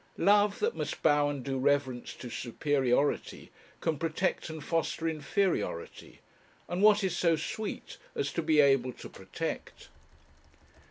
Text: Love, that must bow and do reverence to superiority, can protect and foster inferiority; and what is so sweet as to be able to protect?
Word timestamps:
Love, 0.17 0.57
that 0.57 0.75
must 0.75 1.03
bow 1.03 1.29
and 1.29 1.43
do 1.45 1.59
reverence 1.59 2.15
to 2.15 2.27
superiority, 2.27 3.51
can 3.81 3.99
protect 3.99 4.49
and 4.49 4.63
foster 4.63 5.07
inferiority; 5.07 6.21
and 6.67 6.81
what 6.81 7.03
is 7.03 7.15
so 7.15 7.35
sweet 7.35 7.99
as 8.15 8.33
to 8.33 8.41
be 8.41 8.59
able 8.59 8.93
to 8.93 9.07
protect? 9.07 9.89